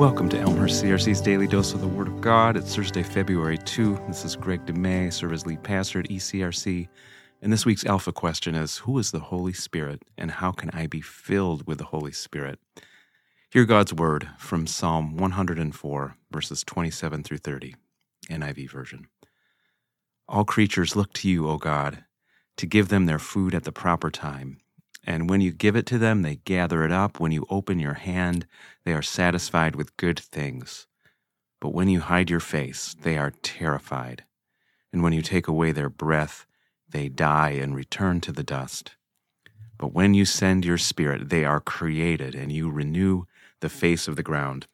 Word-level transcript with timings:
Welcome 0.00 0.30
to 0.30 0.38
Elmhurst 0.38 0.82
CRC's 0.82 1.20
Daily 1.20 1.46
Dose 1.46 1.74
of 1.74 1.82
the 1.82 1.86
Word 1.86 2.08
of 2.08 2.22
God. 2.22 2.56
It's 2.56 2.74
Thursday, 2.74 3.02
February 3.02 3.58
2. 3.58 4.00
This 4.08 4.24
is 4.24 4.34
Greg 4.34 4.64
DeMay, 4.64 5.12
serve 5.12 5.34
as 5.34 5.44
lead 5.44 5.62
pastor 5.62 5.98
at 5.98 6.08
ECRC. 6.08 6.88
And 7.42 7.52
this 7.52 7.66
week's 7.66 7.84
Alpha 7.84 8.10
question 8.10 8.54
is 8.54 8.78
Who 8.78 8.98
is 8.98 9.10
the 9.10 9.20
Holy 9.20 9.52
Spirit, 9.52 10.02
and 10.16 10.30
how 10.30 10.52
can 10.52 10.70
I 10.70 10.86
be 10.86 11.02
filled 11.02 11.66
with 11.66 11.76
the 11.76 11.84
Holy 11.84 12.12
Spirit? 12.12 12.58
Hear 13.50 13.66
God's 13.66 13.92
Word 13.92 14.26
from 14.38 14.66
Psalm 14.66 15.18
104, 15.18 16.16
verses 16.30 16.64
27 16.64 17.22
through 17.22 17.36
30, 17.36 17.74
NIV 18.30 18.70
version. 18.70 19.06
All 20.26 20.46
creatures 20.46 20.96
look 20.96 21.12
to 21.12 21.28
you, 21.28 21.46
O 21.46 21.58
God, 21.58 22.04
to 22.56 22.64
give 22.64 22.88
them 22.88 23.04
their 23.04 23.18
food 23.18 23.54
at 23.54 23.64
the 23.64 23.70
proper 23.70 24.10
time. 24.10 24.60
And 25.04 25.30
when 25.30 25.40
you 25.40 25.50
give 25.50 25.76
it 25.76 25.86
to 25.86 25.98
them, 25.98 26.22
they 26.22 26.36
gather 26.36 26.84
it 26.84 26.92
up. 26.92 27.18
When 27.18 27.32
you 27.32 27.46
open 27.48 27.78
your 27.78 27.94
hand, 27.94 28.46
they 28.84 28.92
are 28.92 29.02
satisfied 29.02 29.76
with 29.76 29.96
good 29.96 30.18
things. 30.18 30.86
But 31.60 31.74
when 31.74 31.88
you 31.88 32.00
hide 32.00 32.30
your 32.30 32.40
face, 32.40 32.94
they 33.00 33.16
are 33.16 33.32
terrified. 33.42 34.24
And 34.92 35.02
when 35.02 35.12
you 35.12 35.22
take 35.22 35.48
away 35.48 35.72
their 35.72 35.90
breath, 35.90 36.46
they 36.88 37.08
die 37.08 37.50
and 37.50 37.74
return 37.74 38.20
to 38.22 38.32
the 38.32 38.42
dust. 38.42 38.96
But 39.78 39.94
when 39.94 40.12
you 40.12 40.24
send 40.24 40.64
your 40.64 40.78
spirit, 40.78 41.30
they 41.30 41.44
are 41.44 41.60
created, 41.60 42.34
and 42.34 42.52
you 42.52 42.70
renew 42.70 43.24
the 43.60 43.68
face 43.68 44.08
of 44.08 44.16
the 44.16 44.22
ground. 44.22 44.66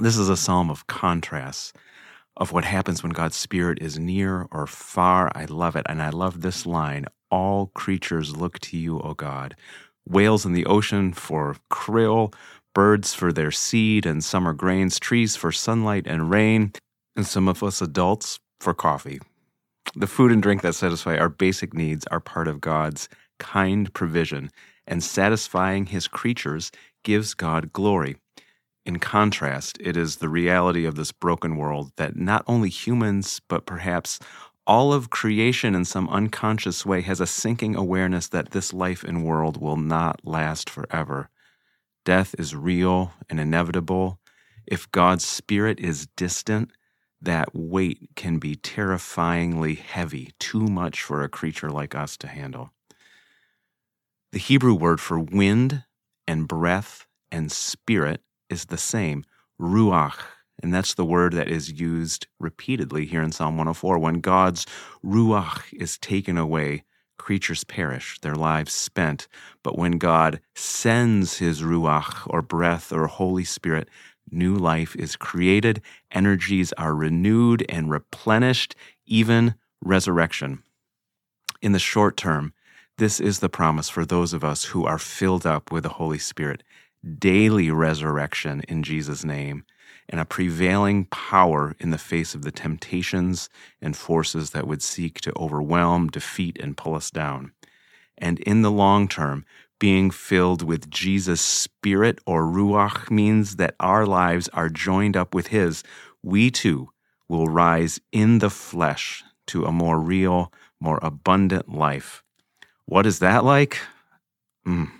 This 0.00 0.16
is 0.16 0.28
a 0.28 0.36
psalm 0.36 0.70
of 0.70 0.86
contrasts 0.86 1.72
of 2.36 2.52
what 2.52 2.64
happens 2.64 3.02
when 3.02 3.10
God's 3.10 3.36
Spirit 3.36 3.78
is 3.80 3.98
near 3.98 4.46
or 4.52 4.66
far. 4.66 5.32
I 5.34 5.46
love 5.46 5.74
it. 5.74 5.84
And 5.88 6.00
I 6.00 6.10
love 6.10 6.40
this 6.40 6.64
line 6.66 7.06
All 7.30 7.66
creatures 7.74 8.36
look 8.36 8.58
to 8.60 8.76
you, 8.76 9.00
O 9.00 9.14
God. 9.14 9.54
Whales 10.06 10.46
in 10.46 10.52
the 10.52 10.66
ocean 10.66 11.12
for 11.12 11.56
krill, 11.70 12.32
birds 12.74 13.14
for 13.14 13.32
their 13.32 13.50
seed 13.50 14.06
and 14.06 14.24
summer 14.24 14.52
grains, 14.52 14.98
trees 14.98 15.36
for 15.36 15.52
sunlight 15.52 16.06
and 16.06 16.30
rain, 16.30 16.72
and 17.16 17.26
some 17.26 17.48
of 17.48 17.62
us 17.62 17.82
adults 17.82 18.38
for 18.60 18.72
coffee. 18.72 19.20
The 19.94 20.06
food 20.06 20.32
and 20.32 20.42
drink 20.42 20.62
that 20.62 20.74
satisfy 20.74 21.16
our 21.16 21.28
basic 21.28 21.74
needs 21.74 22.06
are 22.06 22.20
part 22.20 22.48
of 22.48 22.60
God's 22.60 23.08
kind 23.38 23.92
provision, 23.92 24.50
and 24.86 25.02
satisfying 25.02 25.86
his 25.86 26.08
creatures 26.08 26.70
gives 27.04 27.34
God 27.34 27.72
glory. 27.72 28.16
In 28.86 28.98
contrast, 28.98 29.76
it 29.80 29.96
is 29.96 30.16
the 30.16 30.28
reality 30.28 30.86
of 30.86 30.94
this 30.94 31.12
broken 31.12 31.56
world 31.56 31.92
that 31.96 32.16
not 32.16 32.42
only 32.46 32.70
humans, 32.70 33.40
but 33.48 33.66
perhaps 33.66 34.18
all 34.68 34.92
of 34.92 35.10
creation 35.10 35.74
in 35.74 35.86
some 35.86 36.08
unconscious 36.10 36.86
way 36.86 37.00
has 37.00 37.20
a 37.20 37.26
sinking 37.26 37.74
awareness 37.74 38.28
that 38.28 38.50
this 38.50 38.74
life 38.74 39.02
and 39.02 39.24
world 39.24 39.60
will 39.60 39.78
not 39.78 40.20
last 40.24 40.70
forever. 40.70 41.30
Death 42.04 42.34
is 42.38 42.54
real 42.54 43.12
and 43.30 43.40
inevitable. 43.40 44.20
If 44.66 44.90
God's 44.92 45.24
Spirit 45.24 45.80
is 45.80 46.06
distant, 46.16 46.70
that 47.20 47.48
weight 47.54 48.10
can 48.14 48.38
be 48.38 48.56
terrifyingly 48.56 49.74
heavy, 49.74 50.32
too 50.38 50.66
much 50.66 51.02
for 51.02 51.22
a 51.22 51.28
creature 51.28 51.70
like 51.70 51.94
us 51.94 52.16
to 52.18 52.28
handle. 52.28 52.70
The 54.32 54.38
Hebrew 54.38 54.74
word 54.74 55.00
for 55.00 55.18
wind 55.18 55.84
and 56.26 56.46
breath 56.46 57.06
and 57.32 57.50
spirit 57.50 58.22
is 58.50 58.66
the 58.66 58.78
same, 58.78 59.24
ruach. 59.60 60.18
And 60.62 60.74
that's 60.74 60.94
the 60.94 61.04
word 61.04 61.34
that 61.34 61.48
is 61.48 61.80
used 61.80 62.26
repeatedly 62.40 63.06
here 63.06 63.22
in 63.22 63.32
Psalm 63.32 63.56
104. 63.56 63.98
When 63.98 64.20
God's 64.20 64.66
ruach 65.04 65.72
is 65.72 65.98
taken 65.98 66.36
away, 66.36 66.84
creatures 67.16 67.64
perish, 67.64 68.18
their 68.20 68.34
lives 68.34 68.72
spent. 68.72 69.28
But 69.62 69.78
when 69.78 69.98
God 69.98 70.40
sends 70.54 71.38
his 71.38 71.62
ruach 71.62 72.26
or 72.26 72.42
breath 72.42 72.92
or 72.92 73.06
Holy 73.06 73.44
Spirit, 73.44 73.88
new 74.30 74.56
life 74.56 74.96
is 74.96 75.16
created, 75.16 75.80
energies 76.10 76.72
are 76.74 76.94
renewed 76.94 77.64
and 77.68 77.90
replenished, 77.90 78.74
even 79.06 79.54
resurrection. 79.82 80.62
In 81.60 81.72
the 81.72 81.78
short 81.78 82.16
term, 82.16 82.52
this 82.98 83.20
is 83.20 83.38
the 83.38 83.48
promise 83.48 83.88
for 83.88 84.04
those 84.04 84.32
of 84.32 84.42
us 84.42 84.64
who 84.64 84.84
are 84.84 84.98
filled 84.98 85.46
up 85.46 85.70
with 85.70 85.84
the 85.84 85.88
Holy 85.90 86.18
Spirit 86.18 86.62
daily 87.18 87.70
resurrection 87.70 88.62
in 88.68 88.82
Jesus' 88.82 89.24
name, 89.24 89.64
and 90.08 90.20
a 90.20 90.24
prevailing 90.24 91.04
power 91.06 91.76
in 91.78 91.90
the 91.90 91.98
face 91.98 92.34
of 92.34 92.42
the 92.42 92.50
temptations 92.50 93.48
and 93.80 93.96
forces 93.96 94.50
that 94.50 94.66
would 94.66 94.82
seek 94.82 95.20
to 95.20 95.32
overwhelm, 95.38 96.08
defeat, 96.08 96.58
and 96.60 96.76
pull 96.76 96.94
us 96.94 97.10
down. 97.10 97.52
And 98.16 98.40
in 98.40 98.62
the 98.62 98.70
long 98.70 99.06
term, 99.06 99.44
being 99.78 100.10
filled 100.10 100.62
with 100.62 100.90
Jesus' 100.90 101.40
Spirit 101.40 102.18
or 102.26 102.42
Ruach 102.42 103.10
means 103.10 103.56
that 103.56 103.76
our 103.78 104.06
lives 104.06 104.48
are 104.52 104.68
joined 104.68 105.16
up 105.16 105.34
with 105.34 105.48
His. 105.48 105.84
We 106.22 106.50
too 106.50 106.90
will 107.28 107.46
rise 107.46 108.00
in 108.10 108.40
the 108.40 108.50
flesh 108.50 109.22
to 109.48 109.64
a 109.64 109.72
more 109.72 110.00
real, 110.00 110.52
more 110.80 110.98
abundant 111.00 111.68
life. 111.68 112.24
What 112.86 113.06
is 113.06 113.20
that 113.20 113.44
like? 113.44 113.78
Mm. 114.66 114.90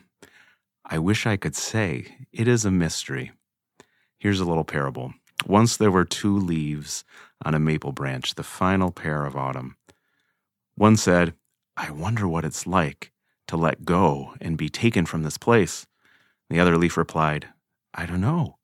I 0.90 0.98
wish 0.98 1.26
I 1.26 1.36
could 1.36 1.54
say. 1.54 2.06
It 2.32 2.48
is 2.48 2.64
a 2.64 2.70
mystery. 2.70 3.32
Here's 4.18 4.40
a 4.40 4.46
little 4.46 4.64
parable. 4.64 5.12
Once 5.46 5.76
there 5.76 5.90
were 5.90 6.04
two 6.04 6.36
leaves 6.36 7.04
on 7.44 7.54
a 7.54 7.60
maple 7.60 7.92
branch, 7.92 8.34
the 8.34 8.42
final 8.42 8.90
pair 8.90 9.26
of 9.26 9.36
autumn. 9.36 9.76
One 10.76 10.96
said, 10.96 11.34
I 11.76 11.90
wonder 11.90 12.26
what 12.26 12.44
it's 12.44 12.66
like 12.66 13.12
to 13.48 13.56
let 13.56 13.84
go 13.84 14.34
and 14.40 14.56
be 14.56 14.70
taken 14.70 15.04
from 15.04 15.22
this 15.22 15.36
place. 15.36 15.86
The 16.48 16.58
other 16.58 16.78
leaf 16.78 16.96
replied, 16.96 17.48
I 17.92 18.06
don't 18.06 18.20
know. 18.22 18.56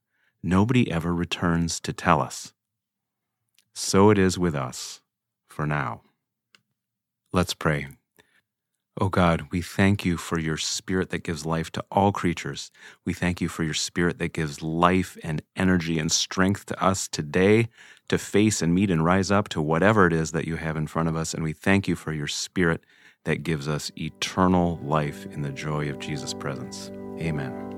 Nobody 0.43 0.91
ever 0.91 1.15
returns 1.15 1.79
to 1.81 1.93
tell 1.93 2.23
us. 2.23 2.55
So 3.75 4.11
it 4.11 4.19
is 4.19 4.39
with 4.39 4.55
us 4.55 5.03
for 5.47 5.67
now. 5.67 6.03
Let's 7.33 7.55
pray. 7.55 7.89
Oh 9.01 9.09
God, 9.09 9.49
we 9.51 9.61
thank 9.61 10.05
you 10.05 10.17
for 10.17 10.39
your 10.39 10.57
spirit 10.57 11.11
that 11.11 11.25
gives 11.25 11.45
life 11.45 11.73
to 11.73 11.85
all 11.91 12.13
creatures. 12.13 12.71
We 13.05 13.13
thank 13.13 13.41
you 13.41 13.49
for 13.49 13.65
your 13.65 13.75
spirit 13.75 14.19
that 14.19 14.33
gives 14.33 14.63
life 14.63 15.19
and 15.25 15.43
energy 15.57 15.99
and 15.99 16.13
strength 16.13 16.67
to 16.67 16.81
us 16.83 17.09
today 17.09 17.71
to 18.09 18.19
face 18.19 18.63
and 18.63 18.73
meet 18.73 18.93
and 18.93 19.05
rise 19.05 19.33
up 19.33 19.49
to 19.49 19.61
whatever 19.61 20.07
it 20.07 20.13
is 20.13 20.31
that 20.31 20.47
you 20.47 20.57
have 20.57 20.77
in 20.77 20.87
front 20.87 21.09
of 21.09 21.17
us. 21.17 21.35
And 21.35 21.43
we 21.43 21.53
thank 21.53 21.89
you 21.89 21.97
for 21.97 22.13
your 22.13 22.29
spirit 22.29 22.85
that 23.25 23.43
gives 23.43 23.67
us 23.67 23.91
eternal 23.99 24.79
life 24.85 25.27
in 25.27 25.43
the 25.43 25.51
joy 25.51 25.91
of 25.91 25.99
Jesus' 25.99 26.35
presence. 26.35 26.93
Amen. 27.19 27.74